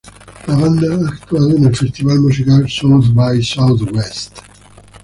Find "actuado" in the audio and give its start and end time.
1.13-1.51